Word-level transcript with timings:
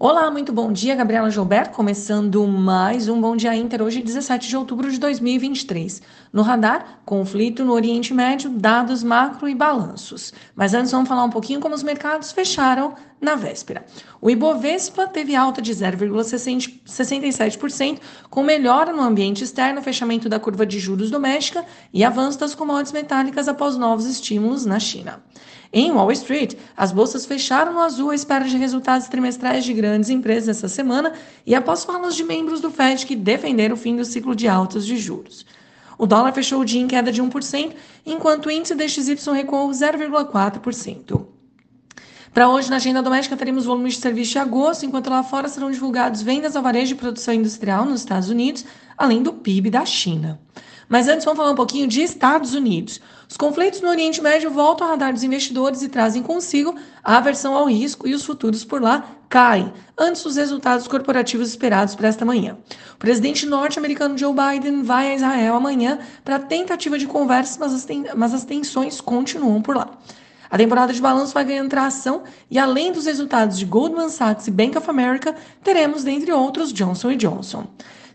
Olá, 0.00 0.30
muito 0.30 0.52
bom 0.52 0.70
dia, 0.70 0.94
Gabriela 0.94 1.28
Gilberto, 1.28 1.74
começando 1.74 2.46
mais 2.46 3.08
um 3.08 3.20
Bom 3.20 3.34
Dia 3.34 3.56
Inter, 3.56 3.82
hoje 3.82 4.00
17 4.00 4.46
de 4.46 4.56
outubro 4.56 4.88
de 4.92 4.96
2023. 4.96 6.00
No 6.32 6.42
radar, 6.42 7.00
conflito 7.04 7.64
no 7.64 7.72
Oriente 7.72 8.14
Médio, 8.14 8.48
dados 8.48 9.02
macro 9.02 9.48
e 9.48 9.56
balanços. 9.56 10.32
Mas 10.54 10.72
antes 10.72 10.92
vamos 10.92 11.08
falar 11.08 11.24
um 11.24 11.30
pouquinho 11.30 11.58
como 11.58 11.74
os 11.74 11.82
mercados 11.82 12.30
fecharam 12.30 12.94
na 13.20 13.34
véspera. 13.34 13.84
O 14.20 14.30
Ibovespa 14.30 15.08
teve 15.08 15.34
alta 15.34 15.60
de 15.60 15.74
0,67%, 15.74 17.98
com 18.30 18.44
melhora 18.44 18.92
no 18.92 19.02
ambiente 19.02 19.42
externo, 19.42 19.82
fechamento 19.82 20.28
da 20.28 20.38
curva 20.38 20.64
de 20.64 20.78
juros 20.78 21.10
doméstica 21.10 21.64
e 21.92 22.04
avanço 22.04 22.38
das 22.38 22.54
commodities 22.54 22.92
metálicas 22.92 23.48
após 23.48 23.76
novos 23.76 24.06
estímulos 24.06 24.64
na 24.64 24.78
China. 24.78 25.20
Em 25.72 25.92
Wall 25.92 26.10
Street, 26.12 26.54
as 26.76 26.92
bolsas 26.92 27.26
fecharam 27.26 27.74
no 27.74 27.80
azul 27.80 28.10
à 28.10 28.14
espera 28.14 28.46
de 28.46 28.56
resultados 28.56 29.06
trimestrais 29.08 29.64
de 29.64 29.74
grandes 29.74 30.08
empresas 30.08 30.56
essa 30.56 30.68
semana 30.68 31.12
e 31.44 31.54
após 31.54 31.84
falas 31.84 32.16
de 32.16 32.24
membros 32.24 32.60
do 32.60 32.70
Fed 32.70 33.04
que 33.04 33.14
defenderam 33.14 33.74
o 33.74 33.78
fim 33.78 33.94
do 33.94 34.04
ciclo 34.04 34.34
de 34.34 34.48
altas 34.48 34.86
de 34.86 34.96
juros. 34.96 35.44
O 35.98 36.06
dólar 36.06 36.32
fechou 36.32 36.60
o 36.60 36.64
dia 36.64 36.80
em 36.80 36.86
queda 36.86 37.12
de 37.12 37.22
1%, 37.22 37.72
enquanto 38.06 38.46
o 38.46 38.50
índice 38.50 38.74
DXY 38.74 39.32
recuou 39.32 39.68
0,4%. 39.68 41.26
Para 42.32 42.48
hoje, 42.48 42.70
na 42.70 42.76
agenda 42.76 43.02
doméstica, 43.02 43.36
teremos 43.36 43.64
volumes 43.64 43.94
de 43.94 44.00
serviço 44.00 44.32
de 44.32 44.38
agosto, 44.38 44.86
enquanto 44.86 45.10
lá 45.10 45.22
fora 45.24 45.48
serão 45.48 45.70
divulgados 45.70 46.22
vendas 46.22 46.54
ao 46.54 46.62
varejo 46.62 46.94
de 46.94 46.94
produção 46.94 47.34
industrial 47.34 47.84
nos 47.84 48.00
Estados 48.00 48.30
Unidos, 48.30 48.64
além 48.96 49.22
do 49.22 49.32
PIB 49.32 49.70
da 49.70 49.84
China. 49.84 50.40
Mas 50.88 51.06
antes 51.06 51.24
vamos 51.24 51.36
falar 51.36 51.50
um 51.50 51.56
pouquinho 51.56 51.86
de 51.86 52.00
Estados 52.00 52.54
Unidos. 52.54 53.00
Os 53.28 53.36
conflitos 53.36 53.82
no 53.82 53.88
Oriente 53.88 54.22
Médio 54.22 54.50
voltam 54.50 54.86
ao 54.86 54.92
radar 54.92 55.12
dos 55.12 55.22
investidores 55.22 55.82
e 55.82 55.88
trazem 55.88 56.22
consigo 56.22 56.74
a 57.04 57.18
aversão 57.18 57.54
ao 57.54 57.66
risco 57.66 58.08
e 58.08 58.14
os 58.14 58.24
futuros 58.24 58.64
por 58.64 58.80
lá 58.80 59.04
caem 59.28 59.70
antes 59.98 60.22
dos 60.22 60.36
resultados 60.36 60.88
corporativos 60.88 61.50
esperados 61.50 61.94
para 61.94 62.08
esta 62.08 62.24
manhã. 62.24 62.56
O 62.94 62.96
presidente 62.96 63.44
norte-americano 63.44 64.16
Joe 64.16 64.32
Biden 64.32 64.82
vai 64.82 65.12
a 65.12 65.14
Israel 65.14 65.56
amanhã 65.56 65.98
para 66.24 66.36
a 66.36 66.40
tentativa 66.40 66.98
de 66.98 67.06
conversa, 67.06 67.58
mas 67.60 67.74
as, 67.74 67.84
ten 67.84 68.06
mas 68.16 68.32
as 68.32 68.44
tensões 68.44 68.98
continuam 69.00 69.60
por 69.60 69.76
lá. 69.76 69.90
A 70.50 70.56
temporada 70.56 70.94
de 70.94 71.00
balanço 71.02 71.34
vai 71.34 71.44
ganhando 71.44 71.68
tração 71.68 72.22
e, 72.50 72.58
além 72.58 72.90
dos 72.90 73.04
resultados 73.04 73.58
de 73.58 73.66
Goldman 73.66 74.08
Sachs 74.08 74.46
e 74.46 74.50
Bank 74.50 74.78
of 74.78 74.88
America, 74.88 75.34
teremos, 75.62 76.02
dentre 76.02 76.32
outros, 76.32 76.72
Johnson 76.72 77.14
Johnson. 77.16 77.66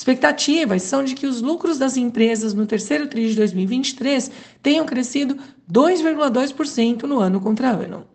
Expectativas 0.00 0.84
são 0.84 1.04
de 1.04 1.14
que 1.14 1.26
os 1.26 1.42
lucros 1.42 1.76
das 1.76 1.98
empresas 1.98 2.54
no 2.54 2.64
terceiro 2.64 3.06
TRI 3.06 3.28
de 3.28 3.36
2023 3.36 4.30
tenham 4.62 4.86
crescido 4.86 5.36
2,2% 5.70 7.02
no 7.02 7.18
ano 7.18 7.38
contra 7.38 7.68
ano. 7.68 8.06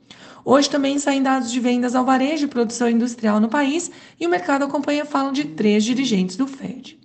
Hoje 0.44 0.68
também 0.68 0.98
saem 0.98 1.22
dados 1.22 1.52
de 1.52 1.60
vendas 1.60 1.94
ao 1.94 2.04
varejo 2.04 2.46
e 2.46 2.50
produção 2.50 2.90
industrial 2.90 3.40
no 3.40 3.50
país 3.50 3.92
e 4.20 4.26
o 4.26 4.30
mercado 4.32 4.66
acompanha 4.66 5.04
a 5.04 5.06
fala 5.06 5.32
de 5.32 5.46
três 5.46 5.84
dirigentes 5.84 6.36
do 6.36 6.48
Fed. 6.48 6.98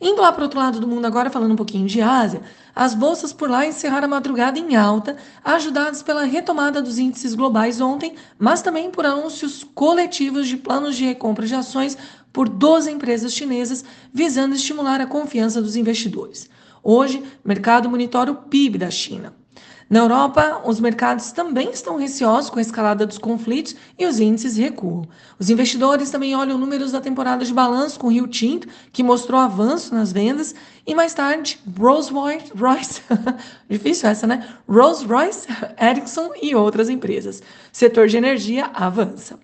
Indo 0.00 0.20
lá 0.22 0.32
para 0.32 0.40
o 0.40 0.44
outro 0.44 0.58
lado 0.58 0.80
do 0.80 0.86
mundo 0.86 1.06
agora, 1.06 1.30
falando 1.30 1.52
um 1.52 1.56
pouquinho 1.56 1.86
de 1.86 2.00
Ásia, 2.00 2.42
as 2.74 2.94
bolsas 2.94 3.32
por 3.32 3.48
lá 3.48 3.66
encerraram 3.66 4.06
a 4.06 4.08
madrugada 4.08 4.58
em 4.58 4.76
alta, 4.76 5.16
ajudadas 5.42 6.02
pela 6.02 6.24
retomada 6.24 6.82
dos 6.82 6.98
índices 6.98 7.34
globais 7.34 7.80
ontem, 7.80 8.14
mas 8.38 8.60
também 8.60 8.90
por 8.90 9.06
anúncios 9.06 9.64
coletivos 9.74 10.46
de 10.46 10.56
planos 10.56 10.96
de 10.96 11.04
recompra 11.04 11.46
de 11.46 11.54
ações 11.54 11.96
por 12.32 12.48
12 12.48 12.90
empresas 12.90 13.32
chinesas, 13.32 13.84
visando 14.12 14.54
estimular 14.54 15.00
a 15.00 15.06
confiança 15.06 15.62
dos 15.62 15.74
investidores. 15.74 16.50
Hoje, 16.82 17.22
o 17.44 17.48
mercado 17.48 17.88
monitora 17.88 18.30
o 18.30 18.36
PIB 18.36 18.78
da 18.78 18.90
China. 18.90 19.34
Na 19.88 20.00
Europa, 20.00 20.62
os 20.64 20.80
mercados 20.80 21.30
também 21.30 21.70
estão 21.70 21.96
receosos 21.96 22.50
com 22.50 22.58
a 22.58 22.62
escalada 22.62 23.06
dos 23.06 23.18
conflitos 23.18 23.76
e 23.96 24.04
os 24.04 24.18
índices 24.18 24.56
recuam. 24.56 25.06
Os 25.38 25.48
investidores 25.48 26.10
também 26.10 26.34
olham 26.34 26.58
números 26.58 26.90
da 26.90 27.00
temporada 27.00 27.44
de 27.44 27.54
balanço 27.54 28.00
com 28.00 28.10
Rio 28.10 28.26
Tinto, 28.26 28.66
que 28.92 29.04
mostrou 29.04 29.38
avanço 29.38 29.94
nas 29.94 30.10
vendas, 30.10 30.56
e 30.84 30.92
mais 30.92 31.14
tarde, 31.14 31.60
Rolls 31.78 32.10
Royce, 32.12 33.00
difícil 33.70 34.08
essa, 34.08 34.26
né? 34.26 34.48
Rolls 34.68 35.06
Royce, 35.06 35.46
Ericsson 35.80 36.30
e 36.42 36.52
outras 36.52 36.88
empresas. 36.88 37.40
Setor 37.70 38.08
de 38.08 38.16
energia 38.16 38.68
avança. 38.74 39.38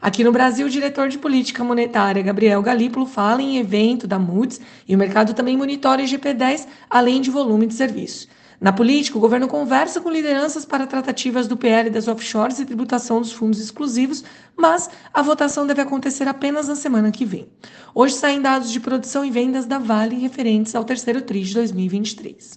Aqui 0.00 0.24
no 0.24 0.32
Brasil, 0.32 0.66
o 0.66 0.70
diretor 0.70 1.10
de 1.10 1.18
política 1.18 1.62
monetária, 1.62 2.22
Gabriel 2.22 2.62
Galípolo, 2.62 3.04
fala 3.04 3.42
em 3.42 3.58
evento 3.58 4.06
da 4.06 4.18
Moody's 4.18 4.58
e 4.88 4.94
o 4.94 4.98
mercado 4.98 5.34
também 5.34 5.54
monitora 5.54 6.00
o 6.00 6.04
IGP-10, 6.04 6.66
além 6.88 7.20
de 7.20 7.30
volume 7.30 7.66
de 7.66 7.74
serviço. 7.74 8.26
Na 8.62 8.72
política, 8.72 9.18
o 9.18 9.20
governo 9.20 9.48
conversa 9.48 10.00
com 10.00 10.08
lideranças 10.08 10.64
para 10.64 10.86
tratativas 10.86 11.48
do 11.48 11.56
PL 11.56 11.90
das 11.90 12.06
offshores 12.06 12.60
e 12.60 12.64
tributação 12.64 13.20
dos 13.20 13.32
fundos 13.32 13.58
exclusivos, 13.58 14.22
mas 14.56 14.88
a 15.12 15.20
votação 15.20 15.66
deve 15.66 15.80
acontecer 15.80 16.28
apenas 16.28 16.68
na 16.68 16.76
semana 16.76 17.10
que 17.10 17.24
vem. 17.24 17.48
Hoje 17.92 18.14
saem 18.14 18.40
dados 18.40 18.70
de 18.70 18.78
produção 18.78 19.24
e 19.24 19.32
vendas 19.32 19.66
da 19.66 19.80
Vale 19.80 20.14
referentes 20.14 20.76
ao 20.76 20.84
terceiro 20.84 21.20
TRI 21.22 21.42
de 21.42 21.54
2023. 21.54 22.56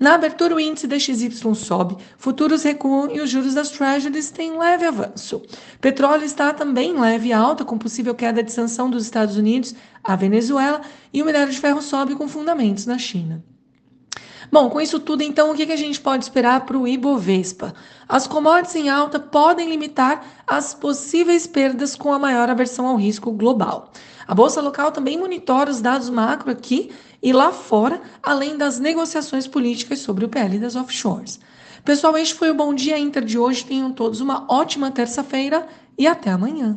Na 0.00 0.14
abertura, 0.14 0.54
o 0.54 0.60
índice 0.60 0.86
DXY 0.86 1.30
sobe, 1.54 1.98
futuros 2.16 2.62
recuam 2.62 3.14
e 3.14 3.20
os 3.20 3.28
juros 3.28 3.52
das 3.52 3.68
Treasuries 3.68 4.30
têm 4.30 4.58
leve 4.58 4.86
avanço. 4.86 5.42
Petróleo 5.78 6.24
está 6.24 6.54
também 6.54 6.92
em 6.92 6.98
leve 6.98 7.34
alta, 7.34 7.66
com 7.66 7.76
possível 7.76 8.14
queda 8.14 8.42
de 8.42 8.50
sanção 8.50 8.88
dos 8.88 9.04
Estados 9.04 9.36
Unidos 9.36 9.74
à 10.02 10.16
Venezuela, 10.16 10.80
e 11.12 11.20
o 11.20 11.26
minério 11.26 11.52
de 11.52 11.60
ferro 11.60 11.82
sobe 11.82 12.14
com 12.14 12.26
fundamentos 12.26 12.86
na 12.86 12.96
China. 12.96 13.44
Bom, 14.50 14.70
com 14.70 14.80
isso 14.80 14.98
tudo, 14.98 15.22
então, 15.22 15.50
o 15.50 15.54
que 15.54 15.70
a 15.70 15.76
gente 15.76 16.00
pode 16.00 16.24
esperar 16.24 16.64
para 16.64 16.78
o 16.78 16.88
Ibovespa? 16.88 17.74
As 18.08 18.26
commodities 18.26 18.76
em 18.76 18.88
alta 18.88 19.20
podem 19.20 19.68
limitar 19.68 20.24
as 20.46 20.72
possíveis 20.72 21.46
perdas 21.46 21.94
com 21.94 22.12
a 22.12 22.18
maior 22.18 22.48
aversão 22.48 22.86
ao 22.86 22.96
risco 22.96 23.30
global. 23.30 23.92
A 24.26 24.34
Bolsa 24.34 24.62
Local 24.62 24.90
também 24.90 25.18
monitora 25.18 25.70
os 25.70 25.82
dados 25.82 26.08
macro 26.08 26.50
aqui 26.50 26.90
e 27.22 27.32
lá 27.32 27.52
fora, 27.52 28.00
além 28.22 28.56
das 28.56 28.78
negociações 28.78 29.46
políticas 29.46 29.98
sobre 29.98 30.24
o 30.24 30.28
PL 30.28 30.58
das 30.58 30.76
offshores. 30.76 31.38
Pessoal, 31.84 32.16
este 32.16 32.34
foi 32.34 32.50
o 32.50 32.54
Bom 32.54 32.72
Dia 32.72 32.98
Inter 32.98 33.24
de 33.24 33.38
hoje. 33.38 33.64
Tenham 33.64 33.92
todos 33.92 34.20
uma 34.20 34.46
ótima 34.48 34.90
terça-feira 34.90 35.66
e 35.96 36.06
até 36.06 36.30
amanhã. 36.30 36.74